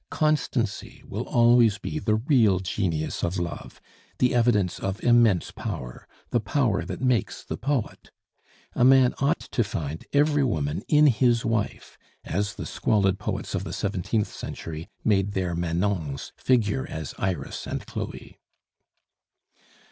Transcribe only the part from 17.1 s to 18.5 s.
Iris and Chloe.